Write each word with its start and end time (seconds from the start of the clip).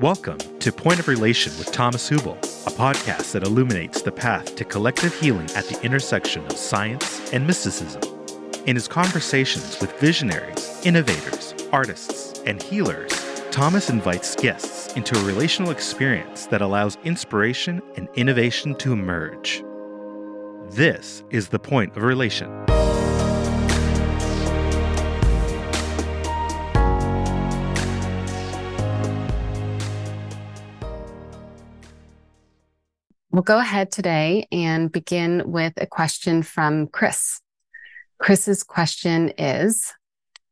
Welcome 0.00 0.38
to 0.58 0.72
Point 0.72 0.98
of 0.98 1.06
Relation 1.06 1.52
with 1.58 1.70
Thomas 1.70 2.10
Hübl, 2.10 2.36
a 2.66 2.70
podcast 2.70 3.32
that 3.32 3.44
illuminates 3.44 4.02
the 4.02 4.10
path 4.10 4.56
to 4.56 4.64
collective 4.64 5.14
healing 5.14 5.48
at 5.54 5.66
the 5.66 5.80
intersection 5.84 6.44
of 6.46 6.56
science 6.56 7.32
and 7.32 7.46
mysticism. 7.46 8.02
In 8.66 8.74
his 8.74 8.88
conversations 8.88 9.80
with 9.80 9.92
visionaries, 10.00 10.71
innovators, 10.84 11.54
artists, 11.72 12.40
and 12.44 12.62
healers, 12.62 13.12
Thomas 13.50 13.90
invites 13.90 14.34
guests 14.34 14.92
into 14.94 15.16
a 15.18 15.24
relational 15.24 15.70
experience 15.70 16.46
that 16.46 16.62
allows 16.62 16.96
inspiration 17.04 17.82
and 17.96 18.08
innovation 18.14 18.74
to 18.76 18.92
emerge. 18.92 19.62
This 20.70 21.22
is 21.30 21.48
the 21.48 21.58
point 21.58 21.96
of 21.96 22.02
relation. 22.02 22.48
We'll 33.30 33.42
go 33.42 33.58
ahead 33.58 33.90
today 33.90 34.46
and 34.52 34.92
begin 34.92 35.42
with 35.50 35.72
a 35.78 35.86
question 35.86 36.42
from 36.42 36.86
Chris. 36.88 37.40
Chris's 38.18 38.62
question 38.62 39.30
is 39.38 39.92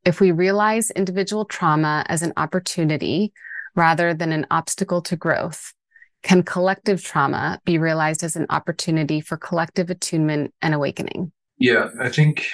If 0.04 0.20
we 0.20 0.30
realize 0.30 0.90
individual 0.90 1.44
trauma 1.44 2.04
as 2.08 2.22
an 2.22 2.32
opportunity 2.36 3.32
rather 3.76 4.14
than 4.14 4.32
an 4.32 4.46
obstacle 4.50 5.02
to 5.02 5.16
growth, 5.16 5.72
can 6.22 6.42
collective 6.42 7.02
trauma 7.02 7.60
be 7.64 7.78
realized 7.78 8.22
as 8.22 8.36
an 8.36 8.46
opportunity 8.50 9.20
for 9.20 9.36
collective 9.36 9.90
attunement 9.90 10.52
and 10.62 10.74
awakening? 10.74 11.32
Yeah, 11.58 11.88
I 12.00 12.08
think 12.08 12.46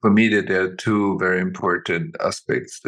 for 0.00 0.10
me 0.10 0.28
that 0.28 0.48
there 0.48 0.62
are 0.62 0.76
two 0.76 1.18
very 1.18 1.40
important 1.40 2.16
aspects. 2.24 2.80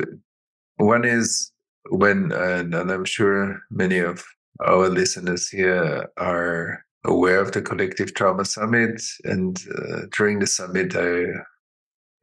One 0.77 1.05
is 1.05 1.53
when, 1.91 2.33
and, 2.33 2.75
I'm 2.75 3.05
sure 3.05 3.61
many 3.71 3.99
of 3.99 4.25
our 4.65 4.89
listeners 4.89 5.49
here 5.49 6.09
are 6.19 6.85
aware 7.05 7.41
of 7.41 7.53
the 7.53 7.63
Collective 7.63 8.15
Trauma 8.15 8.45
Summit. 8.45 9.03
And 9.25 9.59
uh, 9.75 10.03
during 10.17 10.39
the 10.39 10.47
summit, 10.47 10.95
I 10.95 11.25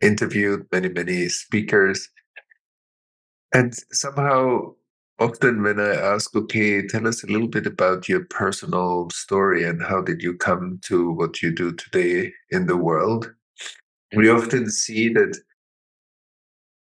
interviewed 0.01 0.65
many, 0.71 0.89
many 0.89 1.29
speakers. 1.29 2.09
And 3.53 3.73
somehow, 3.91 4.73
often 5.19 5.63
when 5.63 5.79
I 5.79 5.95
ask, 5.95 6.35
okay, 6.35 6.85
tell 6.85 7.07
us 7.07 7.23
a 7.23 7.27
little 7.27 7.47
bit 7.47 7.65
about 7.65 8.07
your 8.07 8.25
personal 8.25 9.09
story 9.09 9.63
and 9.63 9.81
how 9.81 10.01
did 10.01 10.21
you 10.21 10.35
come 10.37 10.79
to 10.85 11.11
what 11.11 11.41
you 11.41 11.53
do 11.53 11.71
today 11.73 12.31
in 12.51 12.67
the 12.67 12.77
world, 12.77 13.31
we 14.15 14.25
mm-hmm. 14.25 14.37
often 14.37 14.69
see 14.69 15.09
that 15.09 15.37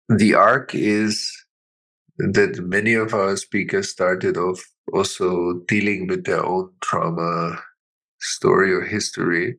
the 0.09 0.33
arc 0.33 0.75
is 0.75 1.31
that 2.17 2.59
many 2.59 2.93
of 2.93 3.13
our 3.13 3.35
speakers 3.35 3.89
started 3.89 4.37
off 4.37 4.63
also 4.93 5.53
dealing 5.67 6.07
with 6.07 6.25
their 6.25 6.45
own 6.45 6.71
trauma 6.81 7.59
story 8.19 8.71
or 8.71 8.81
history 8.81 9.57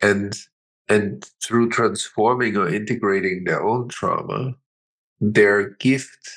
and 0.00 0.36
and 0.88 1.28
through 1.42 1.68
transforming 1.70 2.56
or 2.56 2.68
integrating 2.68 3.44
their 3.44 3.62
own 3.62 3.88
trauma 3.88 4.54
their 5.20 5.70
gift 5.76 6.30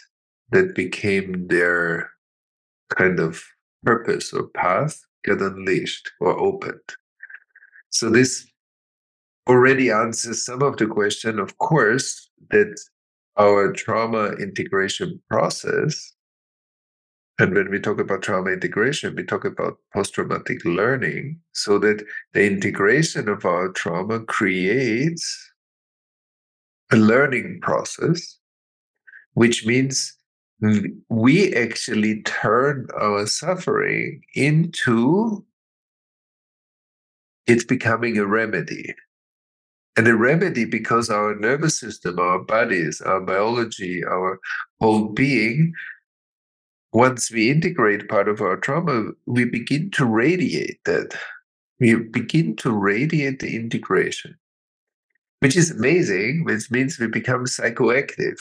that 0.52 0.76
became 0.76 1.48
their 1.48 2.10
kind 2.96 3.20
of 3.20 3.44
purpose 3.84 4.34
or 4.34 4.48
path 4.50 5.00
get 5.26 5.42
unleashed 5.42 6.10
or 6.22 6.40
opened. 6.40 6.80
So 7.90 8.10
this 8.10 8.48
already 9.48 9.92
answers 9.92 10.46
some 10.46 10.62
of 10.62 10.78
the 10.78 10.88
question 10.88 11.40
of 11.40 11.58
course 11.58 12.30
that 12.52 12.76
our 13.38 13.72
trauma 13.72 14.32
integration 14.40 15.22
process 15.30 16.14
and 17.40 17.54
when 17.54 17.70
we 17.70 17.80
talk 17.80 18.00
about 18.00 18.24
trauma 18.24 18.52
integration, 18.52 19.16
we 19.16 19.24
talk 19.24 19.46
about 19.46 19.78
post 19.94 20.16
traumatic 20.16 20.64
learning, 20.66 21.40
so 21.52 21.78
that 21.80 22.04
the 22.34 22.46
integration 22.46 23.30
of 23.30 23.46
our 23.46 23.70
trauma 23.70 24.22
creates 24.22 25.52
a 26.92 26.98
learning 26.98 27.60
process, 27.62 28.40
which 29.34 29.66
means 29.66 30.18
we 31.10 31.54
actually 31.54 32.24
turn 32.24 32.88
our 33.00 33.28
suffering 33.28 34.22
into 34.34 35.46
it's 37.46 37.64
becoming 37.64 38.18
a 38.18 38.26
remedy. 38.26 38.94
And 39.96 40.08
a 40.08 40.16
remedy 40.16 40.66
because 40.66 41.10
our 41.10 41.36
nervous 41.36 41.80
system, 41.80 42.20
our 42.20 42.40
bodies, 42.40 43.02
our 43.02 43.22
biology, 43.22 44.04
our 44.04 44.40
whole 44.80 45.10
being 45.10 45.74
once 46.98 47.30
we 47.30 47.52
integrate 47.52 48.10
part 48.10 48.28
of 48.28 48.42
our 48.42 48.58
trauma, 48.58 49.12
we 49.28 49.46
begin 49.46 49.92
to 49.92 50.04
radiate 50.04 50.84
that. 50.86 51.16
We 51.80 51.94
begin 51.94 52.56
to 52.56 52.72
radiate 52.72 53.38
the 53.38 53.56
integration, 53.56 54.36
which 55.42 55.56
is 55.56 55.70
amazing, 55.70 56.44
which 56.44 56.72
means 56.72 56.98
we 56.98 57.06
become 57.06 57.46
psychoactive. 57.46 58.40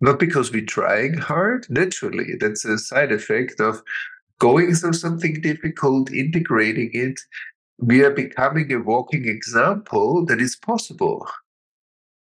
Not 0.00 0.20
because 0.20 0.52
we're 0.52 0.64
trying 0.64 1.14
hard, 1.14 1.66
naturally, 1.68 2.36
that's 2.38 2.64
a 2.64 2.78
side 2.78 3.10
effect 3.10 3.58
of 3.58 3.82
going 4.38 4.72
through 4.76 4.92
something 4.92 5.40
difficult, 5.40 6.12
integrating 6.12 6.90
it. 6.92 7.18
We 7.80 8.04
are 8.04 8.14
becoming 8.14 8.70
a 8.72 8.78
walking 8.78 9.26
example 9.26 10.24
that 10.26 10.40
is 10.40 10.54
possible. 10.54 11.26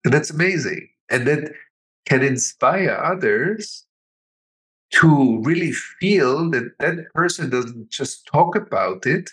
And 0.04 0.14
that's 0.14 0.30
amazing. 0.30 0.90
And 1.10 1.26
that 1.26 1.54
can 2.06 2.22
inspire 2.22 2.94
others 2.94 3.84
to 4.92 5.40
really 5.42 5.72
feel 5.72 6.50
that 6.50 6.72
that 6.78 6.98
person 7.14 7.50
doesn't 7.50 7.90
just 7.90 8.26
talk 8.26 8.56
about 8.56 9.06
it, 9.06 9.30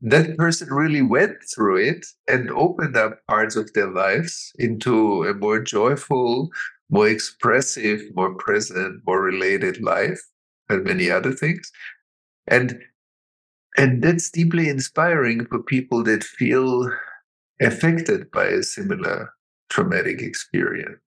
that 0.00 0.36
person 0.36 0.68
really 0.72 1.02
went 1.02 1.36
through 1.54 1.76
it 1.78 2.06
and 2.28 2.50
opened 2.50 2.96
up 2.96 3.18
parts 3.26 3.56
of 3.56 3.72
their 3.72 3.90
lives 3.90 4.52
into 4.58 5.24
a 5.24 5.34
more 5.34 5.60
joyful, 5.60 6.50
more 6.90 7.08
expressive, 7.08 8.00
more 8.14 8.34
present, 8.34 9.02
more 9.06 9.22
related 9.22 9.82
life, 9.82 10.20
and 10.68 10.84
many 10.84 11.10
other 11.10 11.32
things. 11.32 11.70
And 12.46 12.80
and 13.78 14.02
that's 14.02 14.30
deeply 14.30 14.68
inspiring 14.68 15.44
for 15.46 15.62
people 15.62 16.02
that 16.04 16.24
feel 16.24 16.90
affected 17.60 18.30
by 18.30 18.46
a 18.46 18.62
similar 18.62 19.30
traumatic 19.68 20.22
experience. 20.22 20.98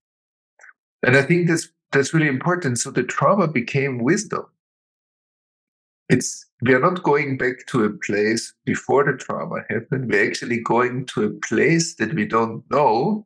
And 1.04 1.16
I 1.16 1.22
think 1.24 1.48
that's 1.48 1.70
that's 1.92 2.14
really 2.14 2.28
important. 2.28 2.80
So 2.80 2.92
the 2.92 3.04
trauma 3.04 3.48
became 3.48 4.04
wisdom. 4.04 4.46
It's 6.10 6.46
we 6.62 6.74
are 6.74 6.80
not 6.80 7.04
going 7.04 7.38
back 7.38 7.66
to 7.68 7.86
a 7.86 7.90
place 7.90 8.54
before 8.66 9.06
the 9.06 9.18
trauma 9.18 9.64
happened. 9.70 10.10
We're 10.10 10.28
actually 10.28 10.60
going 10.60 11.06
to 11.08 11.26
a 11.26 11.30
place 11.30 11.96
that 11.96 12.14
we 12.14 12.26
don't 12.26 12.64
know. 12.70 13.26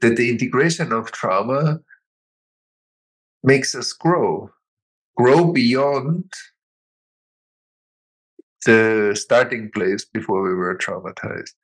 That 0.00 0.16
the 0.16 0.30
integration 0.30 0.92
of 0.92 1.12
trauma 1.12 1.80
makes 3.44 3.74
us 3.74 3.92
grow, 3.92 4.50
grow 5.16 5.52
beyond 5.52 6.24
the 8.66 9.16
starting 9.18 9.70
place 9.70 10.04
before 10.04 10.42
we 10.42 10.54
were 10.54 10.76
traumatized. 10.76 11.54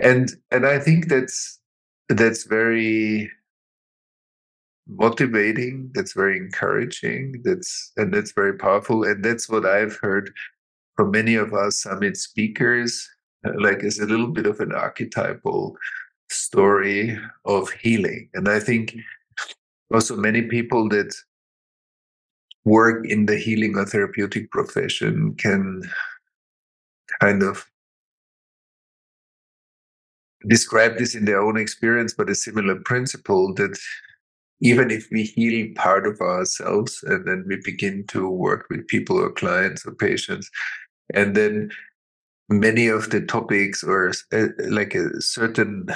And 0.00 0.30
and 0.50 0.66
I 0.66 0.78
think 0.78 1.08
that's 1.08 1.60
that's 2.08 2.44
very 2.44 3.30
motivating 4.88 5.90
that's 5.94 6.12
very 6.12 6.36
encouraging 6.36 7.40
that's 7.44 7.92
and 7.96 8.14
that's 8.14 8.32
very 8.32 8.56
powerful 8.56 9.02
and 9.04 9.24
that's 9.24 9.48
what 9.48 9.66
i've 9.66 9.96
heard 9.96 10.32
from 10.94 11.10
many 11.10 11.34
of 11.34 11.52
our 11.52 11.70
summit 11.70 12.16
speakers 12.16 13.08
uh, 13.46 13.50
like 13.58 13.82
as 13.82 13.98
a 13.98 14.06
little 14.06 14.28
bit 14.28 14.46
of 14.46 14.60
an 14.60 14.72
archetypal 14.72 15.76
story 16.30 17.18
of 17.44 17.70
healing 17.72 18.28
and 18.34 18.48
i 18.48 18.60
think 18.60 18.94
also 19.92 20.16
many 20.16 20.42
people 20.42 20.88
that 20.88 21.12
work 22.64 23.06
in 23.06 23.26
the 23.26 23.38
healing 23.38 23.76
or 23.76 23.86
therapeutic 23.86 24.50
profession 24.50 25.34
can 25.36 25.82
kind 27.20 27.42
of 27.42 27.64
describe 30.48 30.98
this 30.98 31.14
in 31.14 31.24
their 31.24 31.40
own 31.40 31.56
experience, 31.56 32.12
but 32.12 32.30
a 32.30 32.34
similar 32.34 32.76
principle 32.76 33.54
that 33.54 33.78
even 34.60 34.90
if 34.90 35.06
we 35.10 35.24
heal 35.24 35.68
part 35.74 36.06
of 36.06 36.20
ourselves 36.20 37.02
and 37.02 37.26
then 37.26 37.44
we 37.46 37.56
begin 37.64 38.04
to 38.08 38.28
work 38.28 38.66
with 38.70 38.86
people 38.88 39.18
or 39.18 39.30
clients 39.30 39.86
or 39.86 39.94
patients, 39.94 40.50
and 41.14 41.34
then 41.34 41.70
many 42.48 42.86
of 42.88 43.10
the 43.10 43.20
topics 43.20 43.82
or 43.82 44.12
uh, 44.32 44.46
like 44.68 44.94
a 44.94 45.20
certain 45.20 45.86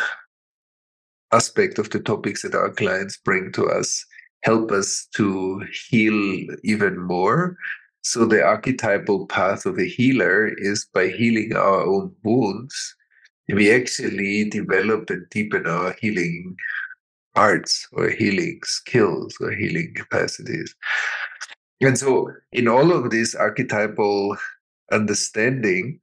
aspect 1.33 1.79
of 1.79 1.91
the 1.91 2.01
topics 2.01 2.43
that 2.43 2.55
our 2.55 2.71
clients 2.71 3.17
bring 3.17 3.53
to 3.53 3.67
us 3.67 4.05
help 4.43 4.71
us 4.71 5.07
to 5.15 5.63
heal 5.89 6.47
even 6.65 6.99
more. 6.99 7.57
So 8.03 8.25
the 8.25 8.43
archetypal 8.43 9.27
path 9.27 9.67
of 9.67 9.79
a 9.79 9.85
healer 9.85 10.49
is 10.57 10.87
by 10.95 11.09
healing 11.09 11.55
our 11.55 11.87
own 11.87 12.15
wounds. 12.25 12.97
We 13.53 13.73
actually 13.73 14.49
develop 14.49 15.11
and 15.11 15.29
deepen 15.31 15.67
our 15.67 15.95
healing 16.01 16.57
arts 17.37 17.87
or 17.93 18.09
healing 18.11 18.61
skills 18.65 19.37
or 19.41 19.53
healing 19.53 19.93
capacities. 19.95 20.75
And 21.81 21.99
so, 21.99 22.31
in 22.53 22.69
all 22.69 22.93
of 22.93 23.11
this 23.11 23.35
archetypal 23.35 24.37
understanding, 24.93 26.01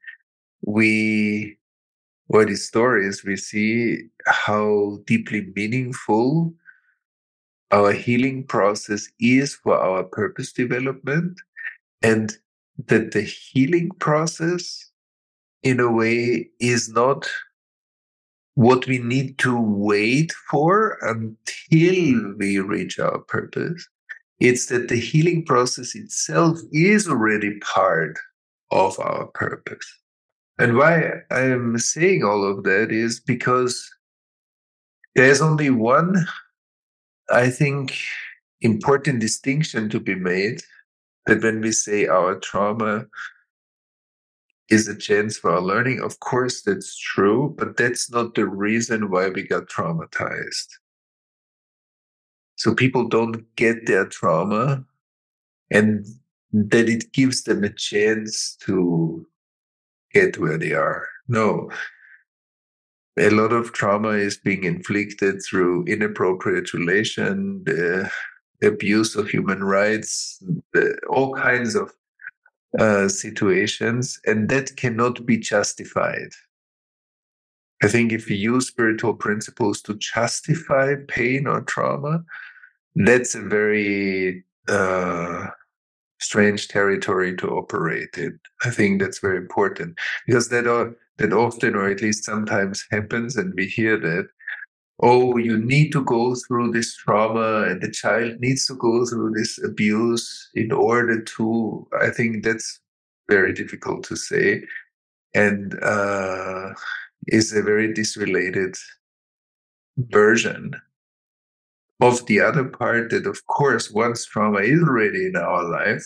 we, 0.61 1.57
or 2.29 2.45
these 2.45 2.67
stories, 2.67 3.23
we 3.23 3.35
see 3.35 3.99
how 4.25 4.99
deeply 5.05 5.47
meaningful 5.55 6.53
our 7.71 7.91
healing 7.91 8.45
process 8.45 9.09
is 9.19 9.55
for 9.55 9.77
our 9.77 10.03
purpose 10.03 10.51
development, 10.53 11.39
and 12.01 12.37
that 12.87 13.11
the 13.11 13.21
healing 13.21 13.91
process, 13.99 14.91
in 15.63 15.79
a 15.79 15.91
way, 15.91 16.49
is 16.59 16.89
not 16.89 17.27
what 18.57 18.87
we 18.87 18.97
need 18.97 19.37
to 19.37 19.55
wait 19.61 20.33
for 20.49 20.97
until 21.01 22.33
we 22.39 22.57
reach 22.57 22.97
our 22.97 23.19
purpose. 23.19 23.87
It's 24.39 24.65
that 24.65 24.87
the 24.87 24.99
healing 24.99 25.45
process 25.45 25.93
itself 25.93 26.57
is 26.71 27.07
already 27.07 27.59
part 27.59 28.17
of 28.71 28.99
our 28.99 29.27
purpose. 29.27 29.85
And 30.57 30.75
why 30.75 31.21
I'm 31.29 31.77
saying 31.77 32.23
all 32.23 32.43
of 32.43 32.63
that 32.63 32.91
is 32.91 33.19
because 33.19 33.87
there's 35.13 35.39
only 35.39 35.69
one, 35.69 36.25
I 37.29 37.51
think, 37.51 37.95
important 38.61 39.19
distinction 39.19 39.87
to 39.89 39.99
be 39.99 40.15
made 40.15 40.63
that 41.27 41.43
when 41.43 41.61
we 41.61 41.71
say 41.71 42.07
our 42.07 42.39
trauma 42.39 43.05
is 44.69 44.87
a 44.87 44.95
chance 44.95 45.37
for 45.37 45.51
our 45.51 45.61
learning. 45.61 46.01
Of 46.01 46.19
course, 46.19 46.61
that's 46.61 46.97
true, 46.97 47.55
but 47.57 47.77
that's 47.77 48.11
not 48.11 48.35
the 48.35 48.45
reason 48.45 49.09
why 49.09 49.29
we 49.29 49.43
got 49.43 49.69
traumatized. 49.69 50.67
So 52.55 52.73
people 52.73 53.07
don't 53.07 53.43
get 53.55 53.85
their 53.85 54.05
trauma 54.05 54.83
and 55.71 56.05
that 56.51 56.89
it 56.89 57.11
gives 57.13 57.43
them 57.43 57.63
a 57.63 57.69
chance 57.69 58.57
to 58.65 59.25
get 60.13 60.37
where 60.37 60.57
they 60.57 60.73
are. 60.73 61.07
No. 61.27 61.69
A 63.19 63.29
lot 63.29 63.51
of 63.51 63.73
trauma 63.73 64.09
is 64.09 64.37
being 64.37 64.63
inflicted 64.63 65.41
through 65.43 65.85
inappropriate 65.85 66.73
relation, 66.73 67.63
the 67.63 68.09
abuse 68.63 69.15
of 69.15 69.29
human 69.29 69.63
rights, 69.63 70.41
the, 70.73 70.97
all 71.09 71.35
kinds 71.35 71.75
of 71.75 71.93
uh, 72.79 73.07
situations, 73.07 74.19
and 74.25 74.49
that 74.49 74.75
cannot 74.75 75.25
be 75.25 75.37
justified. 75.37 76.29
I 77.83 77.87
think 77.87 78.11
if 78.11 78.29
you 78.29 78.35
use 78.35 78.67
spiritual 78.67 79.13
principles 79.13 79.81
to 79.83 79.95
justify 79.95 80.95
pain 81.07 81.47
or 81.47 81.61
trauma, 81.61 82.23
that's 82.95 83.35
a 83.35 83.41
very 83.41 84.43
uh, 84.67 85.47
strange 86.19 86.67
territory 86.67 87.35
to 87.37 87.49
operate 87.49 88.17
in. 88.17 88.39
I 88.65 88.71
think 88.71 88.99
that's 88.99 89.19
very 89.19 89.37
important 89.37 89.97
because 90.25 90.49
that 90.49 90.67
are, 90.67 90.95
that 91.17 91.33
often, 91.33 91.75
or 91.75 91.89
at 91.89 92.01
least 92.01 92.23
sometimes, 92.23 92.85
happens, 92.91 93.35
and 93.35 93.53
we 93.55 93.67
hear 93.67 93.97
that 93.99 94.27
oh, 94.99 95.37
you 95.37 95.57
need 95.57 95.91
to 95.91 96.03
go 96.03 96.35
through 96.35 96.71
this 96.71 96.95
trauma 96.95 97.63
and 97.63 97.81
the 97.81 97.91
child 97.91 98.39
needs 98.39 98.65
to 98.65 98.75
go 98.75 99.05
through 99.05 99.31
this 99.31 99.63
abuse 99.63 100.49
in 100.55 100.71
order 100.71 101.21
to, 101.21 101.87
I 102.01 102.09
think 102.09 102.43
that's 102.43 102.79
very 103.29 103.53
difficult 103.53 104.03
to 104.05 104.15
say. 104.15 104.63
And 105.35 105.77
uh, 105.83 106.73
is 107.27 107.53
a 107.53 107.61
very 107.61 107.93
disrelated 107.93 108.75
version 109.97 110.73
of 112.01 112.25
the 112.25 112.39
other 112.39 112.63
part 112.63 113.11
that, 113.11 113.27
of 113.27 113.45
course, 113.47 113.91
once 113.91 114.25
trauma 114.25 114.59
is 114.59 114.81
already 114.81 115.27
in 115.27 115.35
our 115.35 115.63
life, 115.63 116.05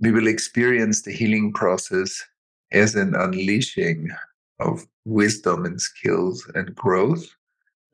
we 0.00 0.10
will 0.10 0.26
experience 0.26 1.02
the 1.02 1.12
healing 1.12 1.52
process 1.52 2.24
as 2.72 2.94
an 2.96 3.14
unleashing 3.14 4.10
of 4.60 4.86
wisdom 5.04 5.64
and 5.64 5.80
skills 5.80 6.50
and 6.54 6.74
growth 6.74 7.28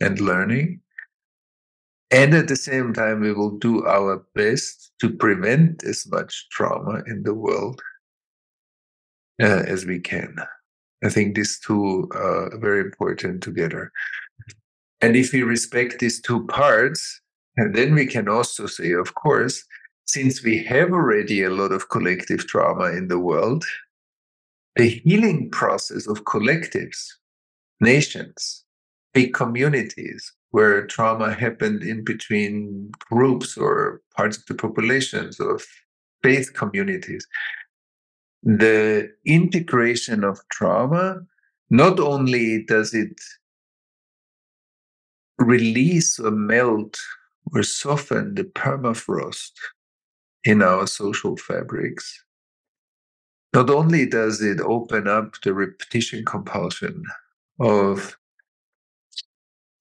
and 0.01 0.21
learning. 0.21 0.81
And 2.11 2.35
at 2.35 2.49
the 2.49 2.57
same 2.57 2.93
time, 2.93 3.21
we 3.21 3.33
will 3.33 3.57
do 3.59 3.87
our 3.87 4.25
best 4.35 4.93
to 5.01 5.11
prevent 5.11 5.85
as 5.85 6.07
much 6.11 6.49
trauma 6.51 7.03
in 7.07 7.23
the 7.23 7.35
world 7.35 7.81
uh, 9.41 9.63
as 9.67 9.87
we 9.87 10.01
can. 10.01 10.37
I 11.05 11.09
think 11.09 11.35
these 11.35 11.61
two 11.61 12.09
are 12.13 12.57
very 12.59 12.81
important 12.81 13.43
together. 13.43 13.91
And 15.01 15.17
if 15.17 15.33
we 15.33 15.43
respect 15.43 15.99
these 15.99 16.21
two 16.21 16.47
parts, 16.47 17.21
and 17.57 17.75
then 17.75 17.95
we 17.95 18.07
can 18.07 18.29
also 18.29 18.67
say, 18.67 18.93
of 18.93 19.15
course, 19.15 19.65
since 20.05 20.43
we 20.43 20.63
have 20.65 20.93
already 20.93 21.43
a 21.43 21.51
lot 21.51 21.73
of 21.73 21.89
collective 21.89 22.47
trauma 22.47 22.91
in 22.93 23.09
the 23.09 23.19
world, 23.19 23.65
the 24.77 24.89
healing 24.89 25.51
process 25.51 26.07
of 26.07 26.25
collectives, 26.25 26.99
nations, 27.81 28.60
big 29.13 29.35
communities 29.35 30.33
where 30.51 30.87
trauma 30.87 31.33
happened 31.33 31.83
in 31.83 32.05
between 32.05 32.91
groups 33.11 33.57
or 33.57 34.01
parts 34.17 34.39
of 34.39 34.47
the 34.47 34.55
populations 34.55 35.39
of 35.41 35.65
faith 36.23 36.53
communities. 36.55 37.27
The 38.43 39.13
integration 39.25 40.25
of 40.25 40.41
trauma, 40.51 41.21
not 41.71 42.01
only 42.01 42.65
does 42.65 42.95
it 42.95 43.21
release 45.39 46.19
or 46.19 46.31
melt 46.31 46.99
or 47.55 47.63
soften 47.63 48.35
the 48.35 48.45
permafrost 48.45 49.53
in 50.45 50.63
our 50.63 50.87
social 50.87 51.37
fabrics, 51.37 52.25
not 53.55 53.71
only 53.71 54.07
does 54.07 54.41
it 54.41 54.61
open 54.61 55.09
up 55.09 55.41
the 55.43 55.53
repetition 55.53 56.25
compulsion 56.25 57.03
of 57.59 58.17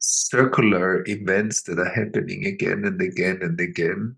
circular 0.09 1.03
events 1.07 1.61
that 1.63 1.77
are 1.77 1.93
happening 1.93 2.45
again 2.45 2.83
and 2.85 2.99
again 2.99 3.39
and 3.41 3.59
again 3.59 4.15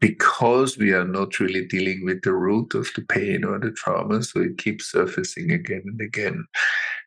because 0.00 0.78
we 0.78 0.92
are 0.92 1.04
not 1.04 1.38
really 1.38 1.66
dealing 1.66 2.04
with 2.04 2.22
the 2.22 2.32
root 2.32 2.74
of 2.74 2.88
the 2.96 3.02
pain 3.02 3.44
or 3.44 3.58
the 3.58 3.70
trauma. 3.72 4.22
So 4.22 4.40
it 4.40 4.58
keeps 4.58 4.90
surfacing 4.90 5.52
again 5.52 5.82
and 5.84 6.00
again. 6.00 6.44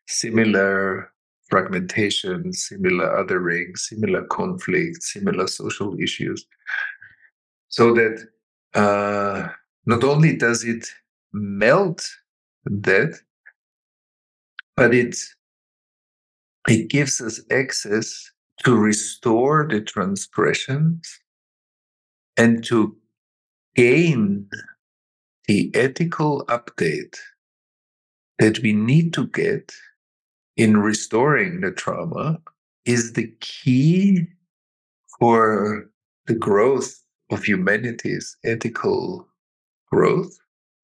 Similar 0.07 1.11
fragmentation, 1.49 2.53
similar 2.53 3.07
othering, 3.21 3.75
similar 3.75 4.23
conflict, 4.25 5.03
similar 5.03 5.47
social 5.47 5.99
issues. 5.99 6.45
So 7.69 7.93
that 7.95 8.25
uh, 8.75 9.49
not 9.85 10.03
only 10.03 10.35
does 10.35 10.63
it 10.63 10.87
melt 11.33 12.07
that, 12.65 13.19
but 14.77 14.93
it 14.93 15.17
it 16.67 16.89
gives 16.89 17.21
us 17.21 17.39
access 17.51 18.31
to 18.63 18.75
restore 18.75 19.67
the 19.69 19.81
transgressions 19.81 21.19
and 22.37 22.63
to 22.63 22.95
gain 23.75 24.49
the 25.47 25.71
ethical 25.75 26.45
update 26.47 27.17
that 28.39 28.59
we 28.59 28.73
need 28.73 29.13
to 29.13 29.27
get 29.27 29.73
in 30.57 30.77
restoring 30.77 31.61
the 31.61 31.71
trauma 31.71 32.39
is 32.85 33.13
the 33.13 33.27
key 33.41 34.25
for 35.19 35.89
the 36.27 36.35
growth 36.35 37.01
of 37.29 37.43
humanity's 37.43 38.37
ethical 38.43 39.27
growth 39.91 40.37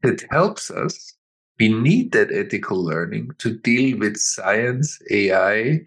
that 0.03 0.23
helps 0.29 0.69
us 0.69 1.13
we 1.61 1.69
need 1.69 2.11
that 2.11 2.31
ethical 2.31 2.83
learning 2.83 3.29
to 3.37 3.55
deal 3.55 3.95
with 3.99 4.17
science, 4.17 4.97
AI, 5.11 5.81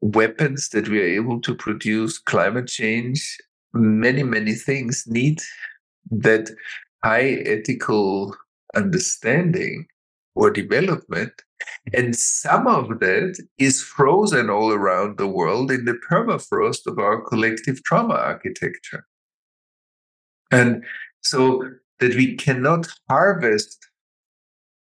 weapons 0.00 0.70
that 0.70 0.88
we 0.88 0.98
are 0.98 1.20
able 1.20 1.38
to 1.42 1.54
produce, 1.54 2.16
climate 2.16 2.66
change, 2.66 3.36
many, 3.74 4.22
many 4.22 4.54
things 4.54 5.04
need 5.06 5.42
that 6.10 6.48
high 7.04 7.42
ethical 7.44 8.34
understanding 8.74 9.86
or 10.34 10.50
development. 10.50 11.42
And 11.92 12.16
some 12.16 12.66
of 12.66 12.88
that 13.00 13.38
is 13.58 13.82
frozen 13.82 14.48
all 14.48 14.72
around 14.72 15.18
the 15.18 15.28
world 15.28 15.70
in 15.70 15.84
the 15.84 16.00
permafrost 16.10 16.86
of 16.86 16.98
our 16.98 17.20
collective 17.20 17.84
trauma 17.84 18.14
architecture. 18.14 19.06
And 20.50 20.84
so 21.20 21.62
that 22.00 22.14
we 22.14 22.34
cannot 22.36 22.86
harvest 23.10 23.86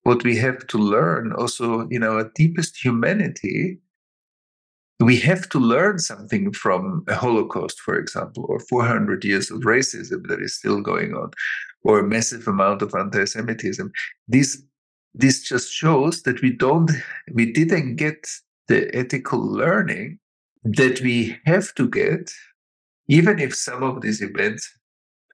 what 0.05 0.25
we 0.25 0.37
have 0.37 0.67
to 0.67 0.79
learn 0.79 1.33
also 1.33 1.89
in 1.89 2.03
our 2.03 2.31
deepest 2.35 2.85
humanity 2.85 3.79
we 5.01 5.17
have 5.17 5.49
to 5.49 5.59
learn 5.59 5.99
something 5.99 6.53
from 6.53 7.05
a 7.09 7.15
holocaust 7.15 7.81
for 7.81 7.97
example 7.97 8.47
or 8.49 8.61
400 8.61 9.25
years 9.25 9.51
of 9.51 9.61
racism 9.61 10.27
that 10.29 10.41
is 10.41 10.55
still 10.55 10.81
going 10.81 11.15
on 11.15 11.31
or 11.85 11.99
a 11.99 12.09
massive 12.09 12.47
amount 12.47 12.83
of 12.83 12.95
anti-semitism. 12.95 13.91
This 14.29 14.63
this 15.15 15.43
just 15.43 15.71
shows 15.71 16.23
that 16.23 16.41
we 16.41 16.53
don't 16.53 16.91
we 17.33 17.53
didn't 17.53 17.97
get 17.97 18.27
the 18.69 18.95
ethical 18.97 19.41
learning 19.41 20.19
that 20.65 21.01
we 21.01 21.37
have 21.45 21.75
to 21.75 21.89
get 21.89 22.31
even 23.09 23.39
if 23.39 23.55
some 23.55 23.83
of 23.83 24.01
these 24.01 24.23
events 24.23 24.71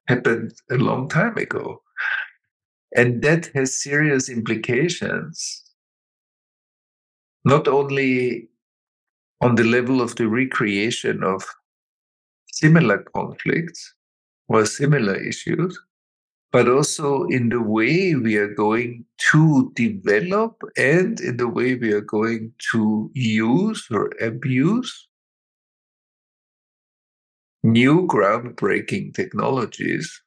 happened 0.07 0.51
a 0.69 0.75
long 0.75 1.07
time 1.07 1.37
ago 1.37 1.81
and 2.95 3.21
that 3.21 3.47
has 3.53 3.81
serious 3.81 4.29
implications, 4.29 5.63
not 7.45 7.67
only 7.67 8.49
on 9.41 9.55
the 9.55 9.63
level 9.63 10.01
of 10.01 10.15
the 10.15 10.27
recreation 10.27 11.23
of 11.23 11.45
similar 12.51 13.05
conflicts 13.15 13.93
or 14.47 14.65
similar 14.65 15.15
issues, 15.15 15.79
but 16.51 16.67
also 16.67 17.25
in 17.25 17.49
the 17.49 17.61
way 17.61 18.15
we 18.15 18.35
are 18.35 18.53
going 18.53 19.05
to 19.31 19.71
develop 19.75 20.61
and 20.77 21.19
in 21.21 21.37
the 21.37 21.47
way 21.47 21.75
we 21.75 21.91
are 21.93 22.01
going 22.01 22.51
to 22.71 23.11
use 23.13 23.87
or 23.91 24.11
abuse 24.19 25.07
new 27.63 28.07
groundbreaking 28.07 29.13
technologies 29.13 30.21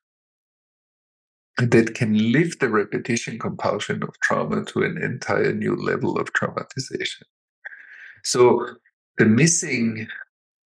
that 1.59 1.95
can 1.95 2.33
lift 2.33 2.61
the 2.61 2.69
repetition 2.69 3.39
compulsion 3.39 4.03
of 4.03 4.19
trauma 4.23 4.65
to 4.65 4.83
an 4.83 4.99
entire 5.03 5.53
new 5.53 5.77
level 5.77 6.19
of 6.19 6.33
traumatization. 6.33 7.23
So, 8.25 8.67
the 9.19 9.27
missing 9.27 10.07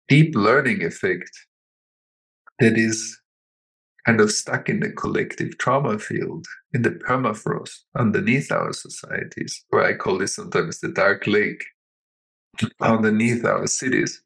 deep 0.07 0.35
learning 0.35 0.83
effect 0.83 1.31
that 2.59 2.77
is 2.77 3.19
kind 4.05 4.21
of 4.21 4.31
stuck 4.31 4.69
in 4.69 4.79
the 4.79 4.89
collective 4.91 5.57
trauma 5.57 5.99
field, 5.99 6.45
in 6.73 6.81
the 6.83 6.91
permafrost 6.91 7.79
underneath 7.97 8.51
our 8.51 8.71
societies, 8.71 9.65
or 9.71 9.83
I 9.83 9.95
call 9.95 10.17
this 10.17 10.35
sometimes 10.35 10.79
the 10.79 10.89
dark 10.89 11.27
lake 11.27 11.63
underneath 12.81 13.43
our 13.43 13.67
cities, 13.67 14.21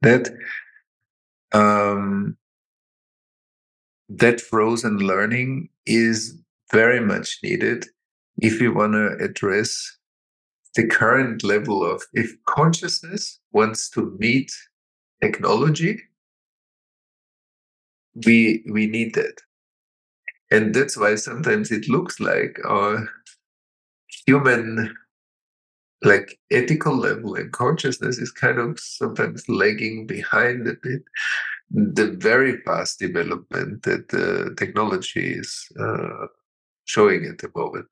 that 0.00 0.30
um, 1.52 2.36
that 4.10 4.40
frozen 4.40 4.98
learning 4.98 5.68
is 5.86 6.38
very 6.72 7.00
much 7.00 7.38
needed 7.42 7.86
if 8.38 8.60
we 8.60 8.68
want 8.68 8.92
to 8.92 9.16
address 9.24 9.98
the 10.76 10.86
current 10.86 11.42
level 11.42 11.84
of 11.84 12.02
if 12.12 12.32
consciousness 12.46 13.40
wants 13.52 13.90
to 13.90 14.16
meet 14.18 14.52
technology 15.22 16.00
we 18.14 18.62
we 18.70 18.86
need 18.86 19.14
that. 19.14 19.40
And 20.50 20.74
that's 20.74 20.96
why 20.96 21.14
sometimes 21.14 21.70
it 21.70 21.88
looks 21.88 22.18
like 22.18 22.58
our 22.64 23.08
human 24.26 24.94
like 26.02 26.38
ethical 26.50 26.96
level 26.96 27.34
and 27.34 27.52
consciousness 27.52 28.18
is 28.18 28.32
kind 28.32 28.58
of 28.58 28.80
sometimes 28.80 29.48
lagging 29.48 30.06
behind 30.06 30.66
a 30.66 30.74
bit 30.82 31.02
the 31.70 32.16
very 32.18 32.60
fast 32.62 32.98
development 32.98 33.82
that 33.84 34.08
the 34.08 34.54
technology 34.58 35.34
is 35.34 35.66
uh, 35.78 36.26
showing 36.84 37.24
at 37.26 37.38
the 37.38 37.50
moment. 37.54 37.86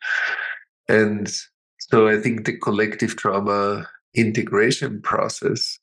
And 0.88 1.30
so 1.78 2.08
I 2.08 2.20
think 2.20 2.44
the 2.44 2.58
collective 2.58 3.16
trauma 3.16 3.88
integration 4.14 5.00
process 5.02 5.78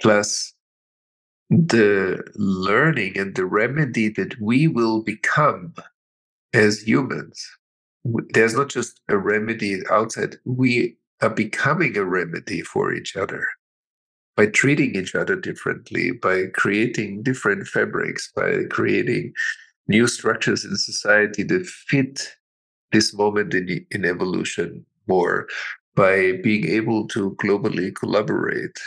plus 0.00 0.52
the 1.50 2.22
learning 2.34 3.18
and 3.18 3.34
the 3.34 3.46
remedy 3.46 4.08
that 4.10 4.38
we 4.40 4.66
will 4.66 5.02
become 5.02 5.74
as 6.52 6.82
humans. 6.82 7.46
There's 8.04 8.54
not 8.54 8.68
just 8.68 9.00
a 9.08 9.16
remedy 9.16 9.80
outside, 9.90 10.36
we 10.44 10.96
are 11.22 11.30
becoming 11.30 11.96
a 11.96 12.04
remedy 12.04 12.60
for 12.60 12.92
each 12.92 13.16
other 13.16 13.46
by 14.36 14.46
treating 14.46 14.96
each 14.96 15.14
other 15.14 15.36
differently, 15.36 16.10
by 16.10 16.46
creating 16.54 17.22
different 17.22 17.66
fabrics, 17.66 18.32
by 18.34 18.64
creating 18.70 19.32
new 19.88 20.06
structures 20.06 20.64
in 20.64 20.76
society 20.76 21.42
that 21.44 21.66
fit 21.66 22.36
this 22.92 23.14
moment 23.14 23.54
in, 23.54 23.86
in 23.90 24.04
evolution 24.04 24.84
more, 25.06 25.46
by 25.94 26.32
being 26.42 26.66
able 26.66 27.06
to 27.08 27.36
globally 27.42 27.94
collaborate, 27.94 28.78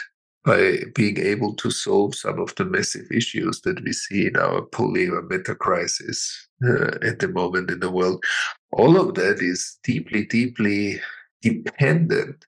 by 0.44 0.80
being 0.96 1.18
able 1.18 1.54
to 1.56 1.70
solve 1.70 2.16
some 2.16 2.40
of 2.40 2.54
the 2.56 2.66
massive 2.66 3.06
issues 3.12 3.62
that 3.62 3.82
we 3.84 3.94
see 3.94 4.28
in 4.28 4.36
our 4.38 4.62
poly 4.62 5.08
or 5.08 5.22
meta 5.24 5.56
crisis 5.56 6.48
uh, 6.68 6.98
at 7.04 7.20
the 7.20 7.28
moment 7.28 7.70
in 7.70 7.80
the 7.80 7.92
world. 7.92 8.24
All 8.72 9.00
of 9.00 9.16
that 9.16 9.42
is 9.42 9.78
deeply, 9.84 10.26
deeply 10.26 11.00
dependent 11.42 12.46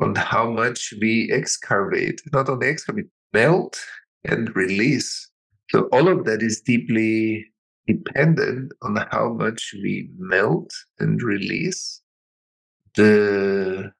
on 0.00 0.14
how 0.14 0.50
much 0.50 0.94
we 1.00 1.30
excavate, 1.32 2.20
not 2.32 2.48
only 2.48 2.68
excavate, 2.68 3.08
melt 3.32 3.78
and 4.24 4.54
release. 4.54 5.30
So 5.70 5.88
all 5.92 6.08
of 6.08 6.24
that 6.24 6.42
is 6.42 6.60
deeply 6.60 7.46
dependent 7.86 8.72
on 8.82 8.96
how 9.10 9.32
much 9.32 9.74
we 9.82 10.10
melt 10.18 10.70
and 10.98 11.20
release 11.22 12.02
the 12.94 13.92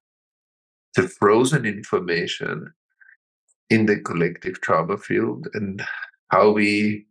the 0.97 1.09
frozen 1.09 1.65
information 1.65 2.73
in 3.71 3.87
the 3.87 4.01
collective 4.01 4.61
trauma 4.61 4.99
field 4.99 5.47
and 5.55 5.83
how 6.29 6.51
we 6.51 7.07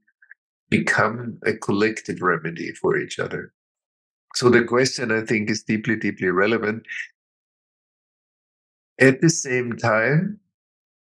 become 0.70 1.38
a 1.46 1.54
collective 1.54 2.22
remedy 2.22 2.74
for 2.74 2.98
each 2.98 3.20
other. 3.20 3.54
So 4.36 4.50
the 4.50 4.64
question 4.64 5.12
I 5.12 5.22
think 5.22 5.50
is 5.50 5.64
deeply, 5.64 5.96
deeply 5.96 6.28
relevant 6.28 6.84
at 9.00 9.22
the 9.22 9.30
same 9.30 9.74
time, 9.78 10.40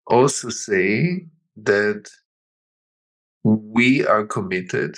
also 0.06 0.48
saying 0.48 1.30
that 1.56 2.08
we 3.44 4.06
are 4.06 4.26
committed 4.26 4.94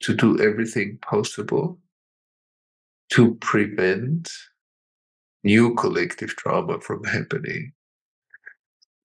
to 0.00 0.14
do 0.14 0.40
everything 0.40 0.98
possible 1.02 1.78
to 3.10 3.34
prevent 3.36 4.30
new 5.44 5.74
collective 5.74 6.30
trauma 6.36 6.80
from 6.80 7.04
happening. 7.04 7.72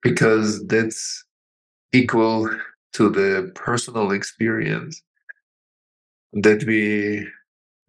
Because 0.02 0.66
that's 0.68 1.26
equal 1.94 2.50
to 2.94 3.10
the 3.10 3.52
personal 3.56 4.12
experience 4.12 5.02
that 6.34 6.64
we 6.66 7.28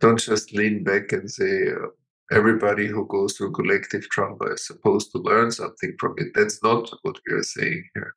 don't 0.01 0.21
just 0.21 0.53
lean 0.53 0.85
back 0.85 1.13
and 1.13 1.31
say 1.31 1.73
everybody 2.33 2.87
who 2.87 3.07
goes 3.07 3.37
through 3.37 3.53
collective 3.53 4.09
trauma 4.09 4.47
is 4.47 4.67
supposed 4.67 5.13
to 5.13 5.19
learn 5.19 5.51
something 5.51 5.95
from 5.99 6.15
it. 6.19 6.29
That's 6.35 6.63
not 6.63 6.91
what 7.03 7.19
we 7.27 7.35
are 7.35 7.43
saying 7.43 7.89
here. 7.95 8.15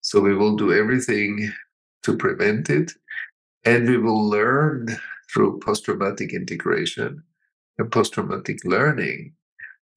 So 0.00 0.20
we 0.20 0.34
will 0.34 0.56
do 0.56 0.72
everything 0.72 1.52
to 2.02 2.16
prevent 2.16 2.70
it. 2.70 2.92
And 3.64 3.88
we 3.88 3.98
will 3.98 4.22
learn 4.28 4.88
through 5.32 5.60
post 5.60 5.84
traumatic 5.84 6.32
integration 6.32 7.22
and 7.78 7.90
post 7.90 8.14
traumatic 8.14 8.58
learning. 8.64 9.32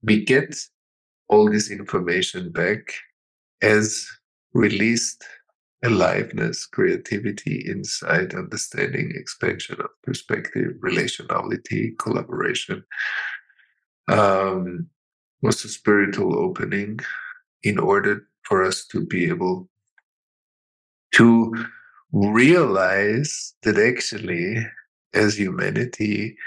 We 0.04 0.24
get 0.24 0.58
all 1.30 1.50
this 1.50 1.70
information 1.70 2.52
back 2.52 2.94
as 3.62 4.08
released 4.54 5.24
aliveness, 5.84 6.66
creativity, 6.66 7.64
insight, 7.68 8.34
understanding, 8.34 9.12
expansion 9.16 9.80
of 9.80 9.90
perspective, 10.04 10.74
relationality, 10.80 11.98
collaboration, 12.00 12.84
um, 14.08 14.88
was 15.42 15.64
a 15.64 15.70
spiritual 15.70 16.38
opening 16.38 17.00
in 17.64 17.78
order 17.78 18.28
for 18.44 18.64
us 18.64 18.86
to 18.88 19.06
be 19.06 19.28
able 19.28 19.70
to 21.14 21.54
realize 22.12 23.54
that 23.64 23.78
actually, 23.78 24.66
as 25.14 25.38
humanity, 25.38 26.38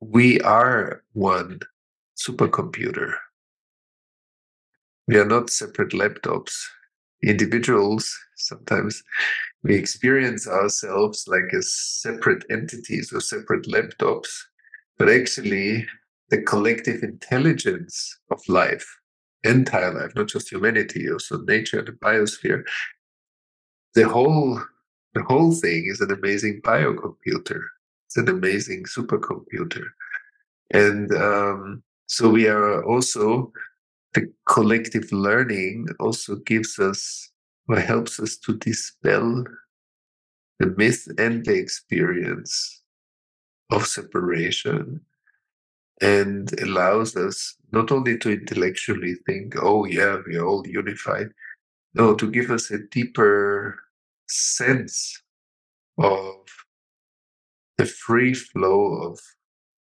we 0.00 0.40
are 0.40 1.02
one 1.12 1.60
supercomputer. 2.16 3.14
We 5.08 5.18
are 5.18 5.26
not 5.26 5.50
separate 5.50 5.90
laptops. 5.90 6.54
Individuals 7.22 8.16
Sometimes 8.40 9.02
we 9.62 9.74
experience 9.74 10.48
ourselves 10.48 11.24
like 11.28 11.52
as 11.54 11.72
separate 11.74 12.44
entities 12.50 13.12
or 13.12 13.20
separate 13.20 13.66
laptops, 13.66 14.28
but 14.98 15.08
actually 15.10 15.86
the 16.30 16.42
collective 16.42 17.02
intelligence 17.02 18.18
of 18.30 18.40
life, 18.48 18.86
entire 19.44 19.92
life, 19.92 20.12
not 20.16 20.28
just 20.28 20.50
humanity, 20.50 21.10
also 21.10 21.42
nature, 21.42 21.82
the 21.82 21.92
biosphere, 21.92 22.62
the 23.94 24.08
whole 24.08 24.60
the 25.14 25.24
whole 25.24 25.52
thing 25.52 25.86
is 25.88 26.00
an 26.00 26.12
amazing 26.12 26.60
biocomputer. 26.62 27.60
It's 28.06 28.16
an 28.16 28.28
amazing 28.28 28.84
supercomputer. 28.84 29.84
And 30.72 31.12
um, 31.12 31.82
so 32.06 32.30
we 32.30 32.46
are 32.46 32.84
also 32.84 33.52
the 34.14 34.32
collective 34.48 35.10
learning 35.12 35.86
also 36.00 36.36
gives 36.36 36.78
us 36.78 37.30
or 37.68 37.78
helps 37.78 38.18
us 38.18 38.36
to 38.38 38.56
dispel 38.56 39.44
the 40.58 40.66
myth 40.76 41.06
and 41.18 41.44
the 41.44 41.54
experience 41.54 42.82
of 43.70 43.86
separation 43.86 45.00
and 46.00 46.58
allows 46.60 47.14
us 47.16 47.56
not 47.72 47.92
only 47.92 48.18
to 48.18 48.32
intellectually 48.32 49.14
think, 49.26 49.54
oh, 49.60 49.84
yeah, 49.84 50.16
we're 50.26 50.44
all 50.44 50.66
unified, 50.66 51.28
no, 51.94 52.14
to 52.14 52.30
give 52.30 52.50
us 52.50 52.70
a 52.70 52.78
deeper 52.78 53.78
sense 54.28 55.22
of 55.98 56.34
the 57.76 57.86
free 57.86 58.34
flow 58.34 58.94
of 59.02 59.20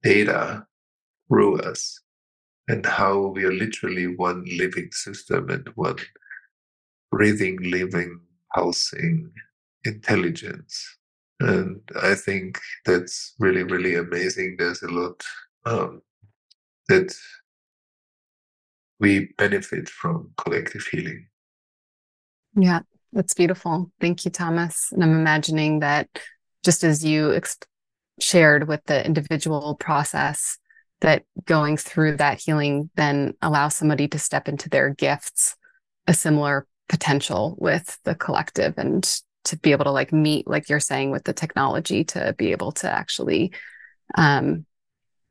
data 0.03 0.65
through 1.27 1.59
us 1.59 2.01
and 2.71 2.85
how 2.85 3.27
we 3.35 3.43
are 3.43 3.51
literally 3.51 4.07
one 4.15 4.45
living 4.57 4.89
system 4.93 5.49
and 5.49 5.67
one 5.75 5.97
breathing, 7.11 7.57
living, 7.63 8.17
pulsing 8.55 9.29
intelligence. 9.83 10.97
And 11.41 11.81
I 12.01 12.15
think 12.15 12.59
that's 12.85 13.35
really, 13.39 13.63
really 13.63 13.95
amazing. 13.95 14.55
There's 14.57 14.81
a 14.83 14.87
lot 14.87 15.21
um, 15.65 16.01
that 16.87 17.13
we 19.01 19.33
benefit 19.37 19.89
from 19.89 20.31
collective 20.37 20.87
healing. 20.89 21.27
Yeah, 22.55 22.81
that's 23.11 23.33
beautiful. 23.33 23.91
Thank 23.99 24.23
you, 24.23 24.31
Thomas. 24.31 24.93
And 24.93 25.03
I'm 25.03 25.19
imagining 25.19 25.79
that 25.79 26.07
just 26.63 26.85
as 26.85 27.03
you 27.03 27.37
shared 28.21 28.69
with 28.69 28.85
the 28.85 29.05
individual 29.05 29.75
process, 29.75 30.57
that 31.01 31.23
going 31.45 31.77
through 31.77 32.17
that 32.17 32.39
healing 32.39 32.89
then 32.95 33.33
allows 33.41 33.75
somebody 33.75 34.07
to 34.07 34.19
step 34.19 34.47
into 34.47 34.69
their 34.69 34.89
gifts, 34.89 35.55
a 36.07 36.13
similar 36.13 36.67
potential 36.87 37.55
with 37.57 37.97
the 38.03 38.15
collective 38.15 38.77
and 38.77 39.21
to 39.43 39.57
be 39.57 39.71
able 39.71 39.85
to 39.85 39.91
like 39.91 40.13
meet, 40.13 40.47
like 40.47 40.69
you're 40.69 40.79
saying, 40.79 41.11
with 41.11 41.23
the 41.23 41.33
technology 41.33 42.03
to 42.03 42.35
be 42.37 42.51
able 42.51 42.71
to 42.71 42.89
actually 42.89 43.51
um, 44.15 44.65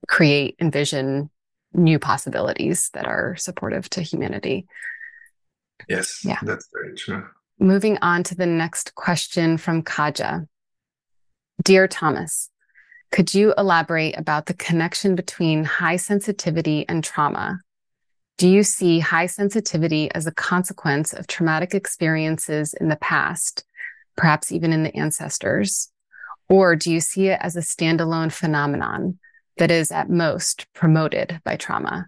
create, 0.09 0.57
envision 0.61 1.31
new 1.73 1.99
possibilities 1.99 2.91
that 2.95 3.07
are 3.07 3.37
supportive 3.37 3.89
to 3.91 4.03
humanity. 4.03 4.67
Yes, 5.89 6.25
yeah. 6.25 6.39
that's 6.43 6.69
very 6.73 6.95
true. 6.95 7.27
Moving 7.59 7.99
on 8.03 8.23
to 8.25 8.35
the 8.35 8.47
next 8.47 8.95
question 8.95 9.57
from 9.57 9.83
Kaja. 9.83 10.49
Dear 11.62 11.87
Thomas, 11.87 12.50
could 13.11 13.35
you 13.35 13.52
elaborate 13.59 14.17
about 14.17 14.47
the 14.47 14.55
connection 14.55 15.17
between 15.17 15.64
high 15.64 15.97
sensitivity 15.97 16.88
and 16.88 17.02
trauma? 17.02 17.61
Do 18.38 18.49
you 18.49 18.62
see 18.62 19.00
high 19.00 19.26
sensitivity 19.26 20.11
as 20.12 20.26
a 20.26 20.33
consequence 20.33 21.12
of 21.12 21.26
traumatic 21.26 21.75
experiences 21.75 22.73
in 22.73 22.88
the 22.88 22.97
past, 22.97 23.64
perhaps 24.17 24.52
even 24.52 24.73
in 24.73 24.85
the 24.85 24.97
ancestors? 24.97 25.90
Or 26.49 26.76
do 26.76 26.93
you 26.93 27.00
see 27.00 27.29
it 27.29 27.38
as 27.43 27.57
a 27.57 27.61
standalone 27.61 28.32
phenomenon 28.32 29.19
that 29.58 29.71
is 29.71 29.91
at 29.91 30.08
most 30.08 30.67
promoted 30.73 31.41
by 31.45 31.56
trauma, 31.56 32.06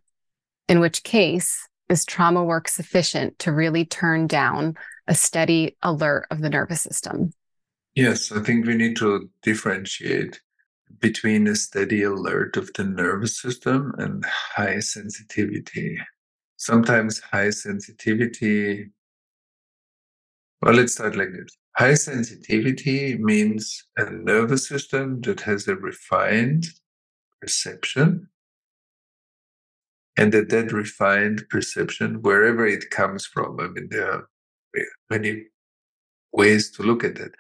in 0.69 0.81
which 0.81 1.03
case 1.03 1.69
is 1.89 2.05
trauma 2.05 2.43
work 2.43 2.69
sufficient 2.69 3.39
to 3.41 3.53
really 3.53 3.85
turn 3.85 4.27
down 4.27 4.77
a 5.07 5.15
steady 5.15 5.77
alert 5.83 6.27
of 6.31 6.41
the 6.41 6.49
nervous 6.49 6.81
system? 6.81 7.33
Yes, 7.95 8.33
I 8.33 8.41
think 8.41 8.67
we 8.67 8.75
need 8.75 8.97
to 8.97 9.29
differentiate 9.43 10.41
between 11.01 11.47
a 11.49 11.57
steady 11.57 12.03
alert 12.03 12.57
of 12.57 12.73
the 12.75 12.85
nervous 12.85 13.41
system 13.41 13.95
and 13.99 14.25
high 14.27 14.81
sensitivity. 14.81 15.99
Sometimes 16.57 17.21
high 17.21 17.51
sensitivity, 17.51 18.91
well, 20.63 20.75
let's 20.75 20.95
start 20.95 21.17
like 21.17 21.33
this. 21.33 21.57
High 21.77 21.95
sensitivity 21.95 23.19
means 23.19 23.85
a 23.97 24.11
nervous 24.11 24.69
system 24.69 25.21
that 25.23 25.41
has 25.41 25.67
a 25.67 25.77
refined 25.77 26.67
perception 27.41 28.29
and 30.17 30.33
that 30.33 30.51
that 30.51 30.73
refined 30.73 31.45
perception 31.49 32.23
wherever 32.23 32.67
it 32.67 32.91
comes 32.91 33.27
from 33.27 33.59
i 33.61 33.69
mean 33.69 33.89
there 33.91 34.11
are 34.13 34.29
many 35.11 35.45
ways 36.33 36.71
to 36.71 36.83
look 36.83 37.05
at 37.05 37.19
it 37.19 37.33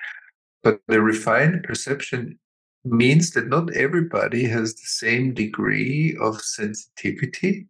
but 0.62 0.80
the 0.88 1.00
refined 1.00 1.62
perception 1.64 2.38
means 2.84 3.30
that 3.32 3.48
not 3.48 3.74
everybody 3.74 4.44
has 4.44 4.74
the 4.74 4.86
same 4.86 5.34
degree 5.34 6.16
of 6.20 6.40
sensitivity 6.40 7.68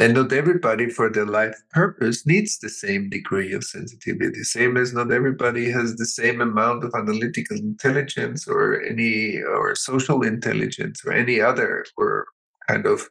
and 0.00 0.14
not 0.14 0.32
everybody 0.32 0.88
for 0.88 1.10
their 1.10 1.26
life 1.26 1.60
purpose 1.72 2.26
needs 2.26 2.58
the 2.58 2.70
same 2.70 3.10
degree 3.10 3.52
of 3.52 3.62
sensitivity. 3.64 4.42
Same 4.44 4.78
as 4.78 4.94
not 4.94 5.12
everybody 5.12 5.70
has 5.70 5.96
the 5.96 6.06
same 6.06 6.40
amount 6.40 6.84
of 6.84 6.94
analytical 6.94 7.58
intelligence 7.58 8.48
or 8.48 8.80
any 8.82 9.42
or 9.42 9.74
social 9.74 10.22
intelligence 10.22 11.02
or 11.04 11.12
any 11.12 11.40
other 11.40 11.84
or 11.98 12.26
kind 12.66 12.86
of 12.86 13.10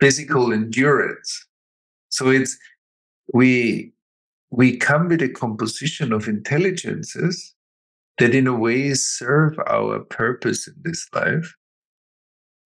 physical 0.00 0.52
endurance. 0.52 1.46
So 2.08 2.30
it's 2.30 2.58
we 3.32 3.92
we 4.50 4.76
come 4.76 5.08
with 5.08 5.22
a 5.22 5.28
composition 5.28 6.12
of 6.12 6.26
intelligences 6.26 7.54
that 8.20 8.34
in 8.34 8.46
a 8.46 8.54
way 8.54 8.94
serve 8.94 9.58
our 9.66 10.00
purpose 10.00 10.68
in 10.68 10.74
this 10.82 11.08
life 11.14 11.54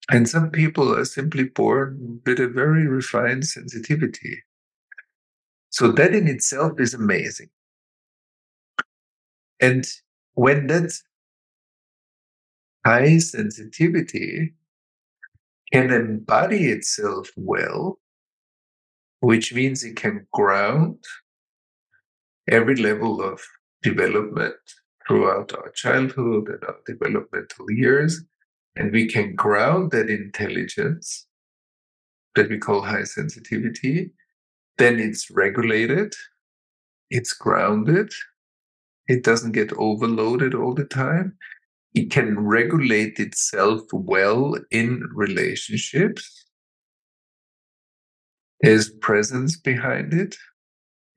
and 0.10 0.28
some 0.28 0.50
people 0.50 0.94
are 0.94 1.06
simply 1.06 1.46
born 1.46 2.22
with 2.26 2.40
a 2.40 2.48
very 2.48 2.88
refined 2.88 3.46
sensitivity. 3.46 4.44
So 5.70 5.92
that 5.94 6.14
in 6.14 6.28
itself 6.28 6.80
is 6.80 6.94
amazing. 6.94 7.50
And 9.62 9.86
when 10.34 10.68
that 10.68 10.92
high 12.86 13.20
sensitivity 13.20 14.54
can 15.72 15.92
embody 15.92 16.70
itself 16.70 17.30
well, 17.38 18.00
which 19.20 19.54
means 19.54 19.84
it 19.84 19.96
can 19.96 20.28
ground 20.34 20.98
every 22.50 22.76
level 22.76 23.22
of 23.22 23.42
development 23.82 24.56
throughout 25.08 25.54
our 25.54 25.70
childhood 25.72 26.50
and 26.50 26.64
our 26.64 26.78
developmental 26.86 27.70
years, 27.70 28.24
and 28.76 28.92
we 28.92 29.08
can 29.08 29.36
ground 29.36 29.92
that 29.92 30.10
intelligence 30.10 31.28
that 32.36 32.50
we 32.50 32.58
call 32.58 32.82
high 32.82 33.04
sensitivity, 33.04 34.12
then 34.78 35.00
it's 35.00 35.30
regulated, 35.30 36.14
it's 37.10 37.34
grounded, 37.34 38.12
it 39.08 39.24
doesn't 39.24 39.52
get 39.52 39.74
overloaded 39.74 40.56
all 40.56 40.74
the 40.74 40.86
time. 40.86 41.38
It 41.94 42.10
can 42.10 42.40
regulate 42.40 43.20
itself 43.20 43.82
well 43.92 44.56
in 44.72 45.04
relationships. 45.14 46.46
There's 48.62 48.90
presence 48.90 49.58
behind 49.58 50.14
it, 50.14 50.38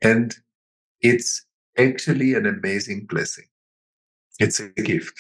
and 0.03 0.35
it's 1.01 1.47
actually 1.79 2.35
an 2.35 2.47
amazing 2.47 3.07
blessing. 3.07 3.45
It's 4.39 4.61
a 4.61 4.69
gift. 4.69 5.15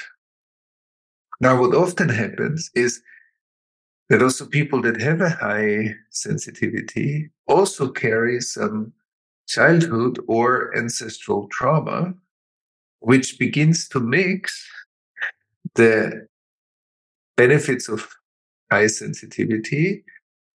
Now, 1.40 1.60
what 1.60 1.74
often 1.74 2.08
happens 2.08 2.70
is 2.74 3.02
that 4.08 4.22
also 4.22 4.46
people 4.46 4.82
that 4.82 5.00
have 5.00 5.20
a 5.20 5.30
high 5.30 5.94
sensitivity 6.10 7.30
also 7.46 7.88
carry 7.88 8.40
some 8.40 8.92
childhood 9.46 10.18
or 10.26 10.76
ancestral 10.76 11.48
trauma, 11.48 12.14
which 13.00 13.38
begins 13.38 13.88
to 13.88 14.00
mix 14.00 14.66
the 15.74 16.26
benefits 17.36 17.88
of 17.88 18.08
high 18.70 18.86
sensitivity 18.86 20.04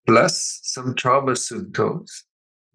plus 0.08 0.60
some 0.64 0.96
trauma 0.96 1.36
symptoms 1.36 2.24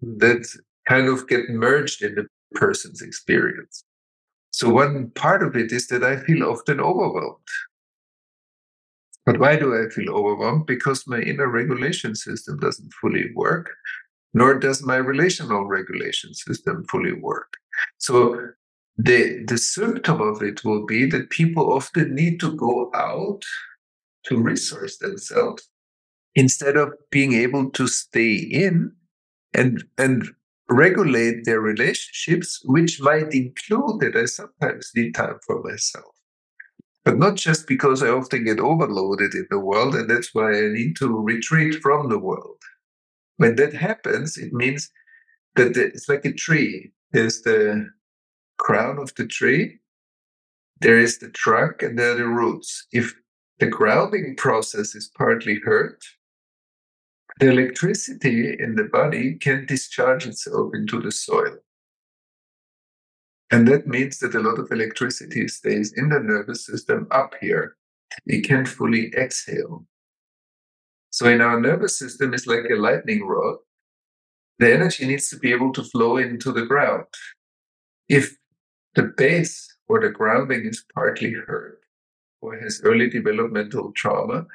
that 0.01 0.47
kind 0.87 1.07
of 1.07 1.27
get 1.27 1.49
merged 1.49 2.01
in 2.01 2.15
the 2.15 2.27
person's 2.53 3.01
experience. 3.01 3.83
So, 4.57 4.69
one 4.69 5.11
part 5.11 5.43
of 5.43 5.55
it 5.55 5.71
is 5.71 5.87
that 5.89 6.03
I 6.03 6.15
feel 6.17 6.43
often 6.43 6.79
overwhelmed 6.79 7.49
but 9.25 9.39
why 9.39 9.55
do 9.55 9.73
I 9.73 9.89
feel 9.89 10.13
overwhelmed? 10.13 10.65
Because 10.67 11.07
my 11.07 11.19
inner 11.19 11.47
regulation 11.47 12.15
system 12.15 12.59
doesn't 12.59 12.93
fully 13.01 13.31
work. 13.35 13.71
nor 14.33 14.59
does 14.59 14.83
my 14.83 14.97
relational 14.97 15.65
regulation 15.67 16.33
system 16.33 16.85
fully 16.91 17.13
work. 17.13 17.51
So 17.99 18.15
the 18.97 19.21
the 19.51 19.57
symptom 19.57 20.21
of 20.21 20.43
it 20.49 20.63
will 20.65 20.85
be 20.85 21.01
that 21.11 21.31
people 21.41 21.65
often 21.79 22.15
need 22.15 22.39
to 22.41 22.51
go 22.67 22.91
out 22.95 23.43
to 24.27 24.41
resource 24.51 24.97
themselves 24.99 25.69
instead 26.35 26.77
of 26.77 26.89
being 27.11 27.33
able 27.33 27.65
to 27.71 27.87
stay 27.87 28.33
in 28.65 28.93
and 29.53 29.83
and 29.97 30.19
regulate 30.69 31.45
their 31.45 31.61
relationships, 31.61 32.61
which 32.65 33.01
might 33.01 33.33
include 33.33 33.99
that 34.01 34.15
I 34.15 34.25
sometimes 34.25 34.91
need 34.95 35.13
time 35.13 35.39
for 35.45 35.61
myself. 35.63 36.13
But 37.03 37.17
not 37.17 37.35
just 37.35 37.67
because 37.67 38.01
I 38.01 38.09
often 38.09 38.45
get 38.45 38.59
overloaded 38.59 39.35
in 39.35 39.47
the 39.49 39.59
world, 39.59 39.95
and 39.95 40.09
that's 40.09 40.33
why 40.33 40.51
I 40.51 40.67
need 40.69 40.95
to 40.97 41.07
retreat 41.07 41.75
from 41.81 42.09
the 42.09 42.17
world. 42.17 42.57
When 43.37 43.55
that 43.57 43.73
happens, 43.73 44.37
it 44.37 44.53
means 44.53 44.89
that 45.55 45.77
it's 45.77 46.09
like 46.09 46.25
a 46.25 46.33
tree. 46.33 46.91
There's 47.11 47.41
the 47.41 47.89
crown 48.57 48.97
of 48.97 49.13
the 49.15 49.27
tree, 49.27 49.79
there 50.81 50.99
is 50.99 51.19
the 51.19 51.29
trunk, 51.29 51.81
and 51.81 51.97
there 51.97 52.11
are 52.11 52.15
the 52.15 52.27
roots. 52.27 52.87
If 52.91 53.15
the 53.59 53.67
grounding 53.67 54.35
process 54.35 54.95
is 54.95 55.09
partly 55.17 55.59
hurt, 55.63 56.03
the 57.39 57.49
electricity 57.49 58.55
in 58.57 58.75
the 58.75 58.85
body 58.85 59.35
can 59.35 59.65
discharge 59.65 60.25
itself 60.25 60.71
into 60.73 61.01
the 61.01 61.11
soil. 61.11 61.57
And 63.51 63.67
that 63.67 63.87
means 63.87 64.19
that 64.19 64.35
a 64.35 64.39
lot 64.39 64.57
of 64.57 64.71
electricity 64.71 65.47
stays 65.47 65.93
in 65.95 66.09
the 66.09 66.19
nervous 66.19 66.65
system 66.65 67.07
up 67.11 67.33
here. 67.41 67.75
It 68.25 68.47
can't 68.47 68.67
fully 68.67 69.13
exhale. 69.15 69.85
So 71.09 71.27
in 71.27 71.41
our 71.41 71.59
nervous 71.59 71.99
system, 71.99 72.33
it's 72.33 72.47
like 72.47 72.65
a 72.69 72.75
lightning 72.75 73.25
rod. 73.25 73.57
The 74.59 74.73
energy 74.73 75.05
needs 75.05 75.29
to 75.29 75.37
be 75.37 75.51
able 75.51 75.73
to 75.73 75.83
flow 75.83 76.17
into 76.17 76.51
the 76.51 76.65
ground. 76.65 77.05
If 78.07 78.35
the 78.95 79.03
base 79.03 79.75
or 79.87 79.99
the 79.99 80.09
grounding 80.09 80.65
is 80.65 80.85
partly 80.93 81.33
hurt 81.33 81.81
or 82.41 82.57
has 82.57 82.81
early 82.83 83.09
developmental 83.09 83.91
trauma, 83.91 84.45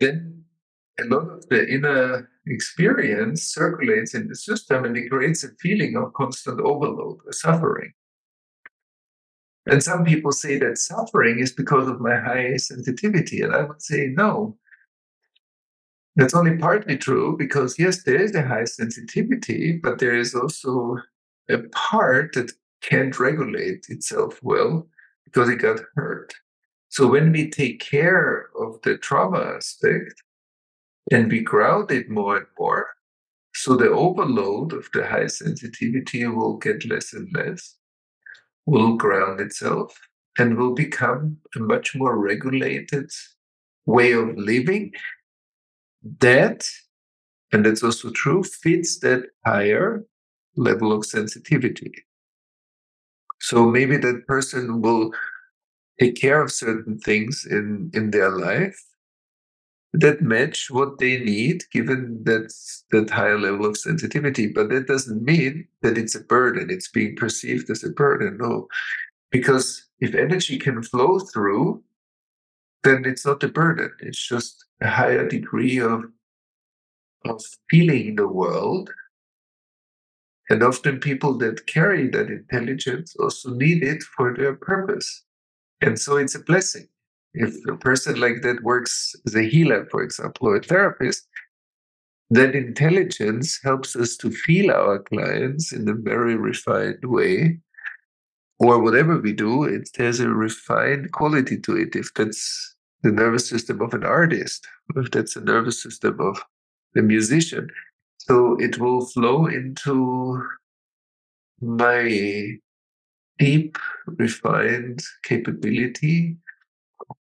then 0.00 0.44
a 1.00 1.04
lot 1.04 1.28
of 1.28 1.48
the 1.48 1.68
inner 1.68 2.30
experience 2.46 3.42
circulates 3.42 4.14
in 4.14 4.28
the 4.28 4.36
system 4.36 4.84
and 4.84 4.96
it 4.96 5.10
creates 5.10 5.44
a 5.44 5.48
feeling 5.60 5.96
of 5.96 6.12
constant 6.12 6.60
overload 6.60 7.18
suffering. 7.30 7.92
And 9.66 9.82
some 9.82 10.04
people 10.04 10.32
say 10.32 10.58
that 10.58 10.78
suffering 10.78 11.38
is 11.38 11.52
because 11.52 11.88
of 11.88 12.00
my 12.00 12.16
high 12.16 12.56
sensitivity. 12.58 13.40
And 13.40 13.54
I 13.54 13.62
would 13.62 13.80
say 13.80 14.08
no. 14.08 14.56
That's 16.16 16.34
only 16.34 16.56
partly 16.58 16.96
true 16.96 17.36
because, 17.36 17.78
yes, 17.78 18.04
there 18.04 18.20
is 18.20 18.34
a 18.34 18.46
high 18.46 18.64
sensitivity, 18.64 19.80
but 19.82 19.98
there 19.98 20.14
is 20.14 20.34
also 20.34 20.98
a 21.48 21.58
part 21.72 22.34
that 22.34 22.52
can't 22.82 23.18
regulate 23.18 23.86
itself 23.88 24.38
well 24.42 24.86
because 25.24 25.48
it 25.48 25.56
got 25.56 25.80
hurt. 25.96 26.34
So 26.90 27.08
when 27.08 27.32
we 27.32 27.50
take 27.50 27.80
care 27.80 28.50
of 28.56 28.80
the 28.82 28.98
trauma 28.98 29.54
aspect 29.56 30.22
and 31.10 31.30
we 31.30 31.40
ground 31.40 31.90
it 31.90 32.08
more 32.08 32.38
and 32.38 32.46
more, 32.58 32.88
so 33.54 33.76
the 33.76 33.90
overload 33.90 34.72
of 34.72 34.88
the 34.92 35.06
high 35.06 35.26
sensitivity 35.26 36.26
will 36.26 36.56
get 36.56 36.84
less 36.86 37.12
and 37.12 37.28
less, 37.34 37.76
will 38.66 38.96
ground 38.96 39.40
itself, 39.40 39.98
and 40.38 40.56
will 40.56 40.74
become 40.74 41.36
a 41.54 41.60
much 41.60 41.94
more 41.94 42.18
regulated 42.18 43.10
way 43.86 44.12
of 44.12 44.36
living 44.36 44.92
that, 46.20 46.66
and 47.52 47.64
that's 47.64 47.82
also 47.82 48.10
true, 48.10 48.42
fits 48.42 48.98
that 49.00 49.26
higher 49.46 50.04
level 50.56 50.92
of 50.92 51.06
sensitivity. 51.06 51.92
So 53.40 53.66
maybe 53.66 53.96
that 53.98 54.26
person 54.26 54.80
will 54.80 55.12
take 56.00 56.16
care 56.16 56.42
of 56.42 56.50
certain 56.50 56.98
things 56.98 57.46
in, 57.48 57.90
in 57.94 58.10
their 58.10 58.30
life 58.30 58.80
that 60.00 60.20
match 60.20 60.68
what 60.70 60.98
they 60.98 61.18
need 61.18 61.64
given 61.72 62.22
that 62.24 62.52
that 62.90 63.10
higher 63.10 63.38
level 63.38 63.66
of 63.66 63.76
sensitivity 63.76 64.46
but 64.46 64.68
that 64.68 64.86
doesn't 64.86 65.22
mean 65.22 65.66
that 65.82 65.96
it's 65.96 66.14
a 66.14 66.20
burden 66.20 66.68
it's 66.70 66.90
being 66.90 67.14
perceived 67.16 67.70
as 67.70 67.84
a 67.84 67.90
burden 67.90 68.36
no 68.38 68.66
because 69.30 69.88
if 70.00 70.14
energy 70.14 70.58
can 70.58 70.82
flow 70.82 71.18
through 71.20 71.82
then 72.82 73.04
it's 73.06 73.24
not 73.24 73.42
a 73.44 73.48
burden 73.48 73.90
it's 74.00 74.26
just 74.26 74.64
a 74.82 74.88
higher 74.88 75.28
degree 75.28 75.78
of 75.78 76.04
of 77.24 77.42
feeling 77.70 78.16
the 78.16 78.28
world 78.28 78.90
and 80.50 80.62
often 80.62 81.00
people 81.00 81.38
that 81.38 81.66
carry 81.66 82.08
that 82.10 82.28
intelligence 82.28 83.16
also 83.18 83.50
need 83.50 83.82
it 83.82 84.02
for 84.02 84.34
their 84.34 84.54
purpose. 84.54 85.24
And 85.80 85.98
so 85.98 86.16
it's 86.16 86.34
a 86.34 86.40
blessing. 86.40 86.88
If 87.34 87.54
a 87.66 87.76
person 87.76 88.20
like 88.20 88.42
that 88.42 88.62
works 88.62 89.14
as 89.26 89.34
a 89.34 89.42
healer, 89.42 89.86
for 89.90 90.02
example, 90.02 90.48
or 90.48 90.56
a 90.56 90.62
therapist, 90.62 91.26
that 92.30 92.54
intelligence 92.54 93.58
helps 93.62 93.96
us 93.96 94.16
to 94.18 94.30
feel 94.30 94.70
our 94.70 95.00
clients 95.00 95.72
in 95.72 95.88
a 95.88 95.94
very 95.94 96.36
refined 96.36 97.04
way. 97.04 97.58
Or 98.60 98.80
whatever 98.80 99.18
we 99.18 99.32
do, 99.32 99.64
it 99.64 99.88
has 99.96 100.20
a 100.20 100.28
refined 100.28 101.10
quality 101.10 101.58
to 101.58 101.76
it. 101.76 101.96
If 101.96 102.14
that's 102.14 102.76
the 103.02 103.10
nervous 103.10 103.48
system 103.48 103.82
of 103.82 103.94
an 103.94 104.04
artist, 104.04 104.66
if 104.94 105.10
that's 105.10 105.34
the 105.34 105.40
nervous 105.40 105.82
system 105.82 106.20
of 106.20 106.40
the 106.94 107.02
musician, 107.02 107.68
so 108.18 108.56
it 108.60 108.78
will 108.78 109.04
flow 109.06 109.46
into 109.46 110.40
my 111.60 112.58
deep, 113.38 113.76
refined 114.06 115.02
capability 115.24 116.36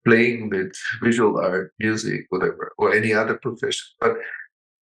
playing 0.05 0.49
with 0.49 0.73
visual 1.01 1.37
art, 1.37 1.73
music, 1.79 2.25
whatever, 2.29 2.73
or 2.77 2.93
any 2.93 3.13
other 3.13 3.35
profession. 3.35 3.87
But 3.99 4.13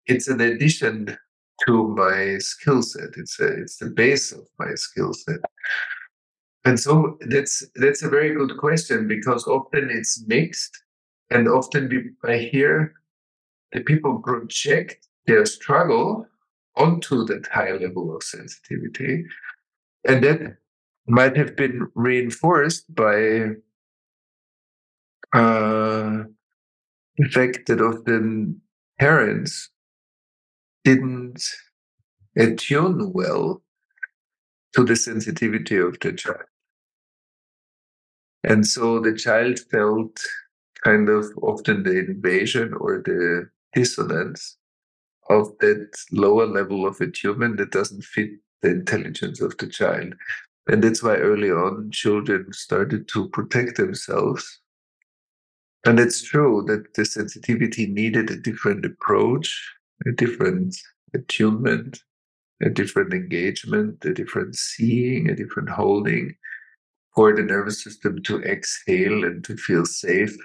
it's 0.07 0.27
an 0.27 0.41
addition 0.41 1.17
to 1.65 1.87
my 1.89 2.37
skill 2.39 2.81
set. 2.81 3.09
It's 3.17 3.39
a, 3.39 3.47
it's 3.61 3.77
the 3.77 3.89
base 3.89 4.31
of 4.31 4.47
my 4.59 4.73
skill 4.75 5.13
set. 5.13 5.39
And 6.65 6.79
so 6.79 7.17
that's 7.21 7.63
that's 7.75 8.03
a 8.03 8.09
very 8.09 8.35
good 8.35 8.57
question 8.57 9.07
because 9.07 9.47
often 9.47 9.89
it's 9.89 10.23
mixed, 10.27 10.77
and 11.31 11.47
often 11.47 11.89
we, 11.89 12.11
I 12.29 12.37
hear 12.37 12.93
the 13.71 13.81
people 13.81 14.19
project 14.19 15.07
their 15.25 15.45
struggle 15.45 16.27
onto 16.75 17.25
that 17.25 17.47
high 17.47 17.71
level 17.71 18.15
of 18.15 18.23
sensitivity. 18.23 19.25
And 20.07 20.23
that 20.23 20.57
might 21.07 21.35
have 21.35 21.55
been 21.55 21.87
reinforced 21.95 22.93
by 22.93 23.55
uh, 25.33 26.23
the 27.17 27.29
fact 27.29 27.67
that 27.67 27.81
often 27.81 28.61
parents 28.99 29.69
didn't 30.83 31.41
attune 32.37 33.13
well 33.13 33.63
to 34.73 34.83
the 34.83 34.95
sensitivity 34.97 35.77
of 35.77 35.97
the 36.01 36.11
child. 36.13 36.43
And 38.43 38.65
so 38.67 38.99
the 38.99 39.13
child 39.15 39.59
felt 39.59 40.19
kind 40.83 41.09
of 41.09 41.25
often 41.41 41.83
the 41.83 41.99
invasion 41.99 42.73
or 42.73 43.01
the 43.05 43.49
dissonance 43.73 44.57
of 45.29 45.57
that 45.61 45.91
lower 46.11 46.47
level 46.47 46.87
of 46.87 47.01
attunement 47.01 47.57
that 47.57 47.71
doesn't 47.71 48.03
fit 48.05 48.31
the 48.61 48.71
intelligence 48.71 49.41
of 49.41 49.57
the 49.59 49.67
child. 49.67 50.15
And 50.67 50.83
that's 50.83 51.03
why 51.03 51.17
early 51.17 51.51
on 51.51 51.91
children 51.91 52.53
started 52.53 53.09
to 53.09 53.29
protect 53.29 53.77
themselves. 53.77 54.60
And 55.85 55.99
it's 55.99 56.21
true 56.21 56.63
that 56.67 56.93
the 56.93 57.05
sensitivity 57.05 57.87
needed 57.87 58.29
a 58.29 58.37
different 58.37 58.85
approach, 58.85 59.49
a 60.05 60.11
different 60.11 60.77
attunement, 61.13 61.99
a 62.61 62.69
different 62.69 63.13
engagement, 63.13 64.05
a 64.05 64.13
different 64.13 64.55
seeing, 64.55 65.29
a 65.29 65.35
different 65.35 65.69
holding 65.69 66.35
for 67.15 67.35
the 67.35 67.41
nervous 67.41 67.83
system 67.83 68.21
to 68.23 68.41
exhale 68.43 69.23
and 69.23 69.43
to 69.43 69.57
feel 69.57 69.85
safe 69.85 70.35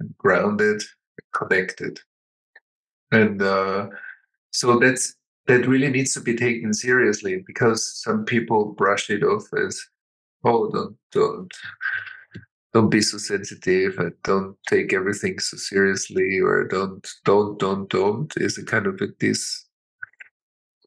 and 0.00 0.16
grounded, 0.18 0.82
and 0.82 1.32
connected. 1.34 2.00
And 3.12 3.40
uh, 3.40 3.88
so 4.50 4.78
that's 4.78 5.14
that 5.46 5.66
really 5.68 5.90
needs 5.90 6.12
to 6.14 6.20
be 6.20 6.34
taken 6.34 6.74
seriously 6.74 7.44
because 7.46 8.02
some 8.02 8.24
people 8.24 8.72
brush 8.72 9.10
it 9.10 9.22
off 9.22 9.44
as, 9.54 9.80
oh, 10.44 10.70
don't 10.70 10.96
don't 11.12 11.52
don't 12.76 12.90
be 12.90 13.00
so 13.00 13.18
sensitive 13.18 13.98
and 13.98 14.12
don't 14.24 14.56
take 14.68 14.92
everything 14.92 15.38
so 15.40 15.56
seriously 15.56 16.40
or 16.40 16.68
don't 16.68 17.08
don't 17.24 17.58
don't 17.58 17.88
don't 17.90 18.34
is 18.36 18.58
a 18.58 18.64
kind 18.66 18.86
of 18.86 19.00
a 19.00 19.08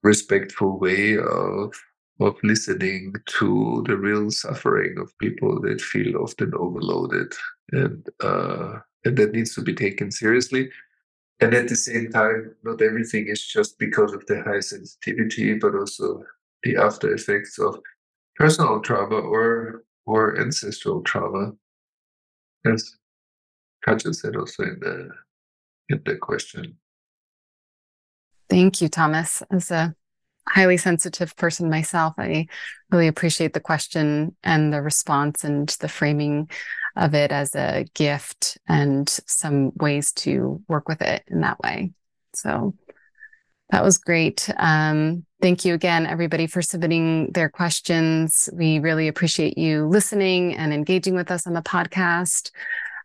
disrespectful 0.04 0.80
way 0.80 1.18
of 1.18 1.74
of 2.20 2.36
listening 2.44 3.14
to 3.28 3.84
the 3.88 3.98
real 3.98 4.30
suffering 4.32 4.98
of 5.00 5.18
people 5.20 5.60
that 5.62 5.82
feel 5.82 6.18
often 6.18 6.54
overloaded 6.56 7.34
and 7.72 8.08
uh, 8.24 8.80
and 9.06 9.18
that 9.18 9.34
needs 9.34 9.56
to 9.56 9.62
be 9.62 9.74
taken 9.74 10.12
seriously 10.12 10.70
and 11.42 11.54
at 11.54 11.70
the 11.70 11.78
same 11.78 12.12
time, 12.12 12.56
not 12.64 12.82
everything 12.82 13.28
is 13.30 13.46
just 13.46 13.80
because 13.80 14.14
of 14.14 14.26
the 14.28 14.44
high 14.44 14.62
sensitivity, 14.62 15.56
but 15.56 15.76
also 15.76 16.24
the 16.64 16.78
after 16.78 17.14
effects 17.14 17.60
of 17.60 17.80
personal 18.38 18.82
trauma 18.82 19.18
or 19.18 19.86
or 20.08 20.40
ancestral 20.40 21.02
trauma. 21.04 21.54
As 22.66 22.96
Katja 23.84 24.14
said 24.14 24.36
also 24.36 24.64
in 24.64 24.80
the 24.80 25.10
in 25.90 26.02
the 26.06 26.16
question. 26.18 26.78
Thank 28.50 28.82
you, 28.82 28.90
Thomas. 28.90 29.44
As 29.52 29.72
a 29.72 29.96
highly 30.48 30.78
sensitive 30.78 31.36
person 31.36 31.70
myself, 31.70 32.16
I 32.18 32.48
really 32.92 33.08
appreciate 33.08 33.54
the 33.54 33.60
question 33.60 34.36
and 34.44 34.74
the 34.74 34.82
response 34.82 35.44
and 35.44 35.70
the 35.80 35.88
framing 35.88 36.50
of 36.96 37.14
it 37.14 37.32
as 37.32 37.56
a 37.56 37.86
gift 37.94 38.58
and 38.68 39.08
some 39.28 39.72
ways 39.76 40.12
to 40.12 40.62
work 40.68 40.88
with 40.88 41.02
it 41.02 41.24
in 41.28 41.42
that 41.42 41.60
way. 41.60 41.92
So 42.34 42.76
that 43.70 43.84
was 43.84 44.00
great. 44.00 44.50
Um, 44.58 45.26
thank 45.42 45.66
you 45.66 45.74
again, 45.74 46.06
everybody, 46.06 46.48
for 46.48 46.62
submitting 46.62 47.32
their 47.32 47.50
questions. 47.50 48.50
We 48.54 48.80
really 48.80 49.08
appreciate 49.08 49.58
you 49.58 49.88
listening 49.88 50.56
and 50.56 50.74
engaging 50.74 51.16
with 51.16 51.32
us 51.32 51.48
on 51.48 51.54
the 51.54 51.62
podcast. 51.62 52.52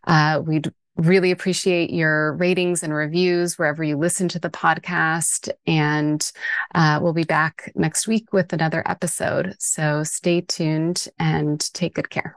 Uh, 0.05 0.41
we'd 0.45 0.71
really 0.97 1.31
appreciate 1.31 1.89
your 1.89 2.33
ratings 2.33 2.81
and 2.81 2.93
reviews 2.93 3.57
wherever 3.59 3.83
you 3.83 3.97
listen 3.97 4.27
to 4.29 4.39
the 4.39 4.49
podcast. 4.49 5.49
And 5.67 6.31
uh, 6.73 6.99
we'll 7.01 7.13
be 7.13 7.23
back 7.23 7.71
next 7.75 8.07
week 8.07 8.31
with 8.31 8.53
another 8.53 8.81
episode. 8.85 9.55
So 9.59 10.03
stay 10.03 10.41
tuned 10.41 11.07
and 11.19 11.59
take 11.73 11.95
good 11.95 12.09
care. 12.09 12.35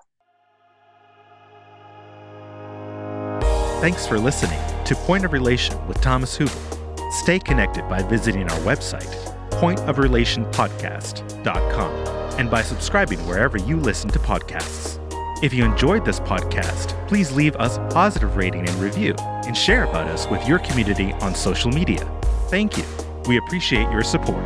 Thanks 3.81 4.07
for 4.07 4.19
listening 4.19 4.59
to 4.87 4.97
Point 4.97 5.25
of 5.25 5.33
Relation 5.33 5.87
with 5.87 6.01
Thomas 6.01 6.37
Hübl. 6.37 7.13
Stay 7.13 7.39
connected 7.39 7.89
by 7.89 8.03
visiting 8.03 8.43
our 8.43 8.59
website, 8.61 9.38
pointofrelationpodcast.com, 9.61 12.39
and 12.39 12.51
by 12.51 12.63
subscribing 12.63 13.19
wherever 13.27 13.59
you 13.59 13.77
listen 13.77 14.11
to 14.11 14.19
podcasts. 14.19 14.99
If 15.43 15.55
you 15.55 15.65
enjoyed 15.65 16.05
this 16.05 16.19
podcast, 16.19 17.07
please 17.07 17.31
leave 17.31 17.55
us 17.57 17.77
a 17.77 17.89
positive 17.93 18.37
rating 18.37 18.69
and 18.69 18.77
review 18.81 19.15
and 19.19 19.57
share 19.57 19.85
about 19.85 20.09
us 20.09 20.27
with 20.29 20.47
your 20.49 20.59
community 20.59 21.13
on 21.15 21.35
social 21.35 21.71
media. 21.71 22.05
Thank 22.49 22.77
you. 22.77 22.85
We 23.27 23.37
appreciate 23.37 23.91
your 23.93 24.03
support. 24.03 24.43